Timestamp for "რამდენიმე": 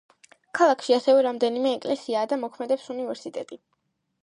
1.27-1.75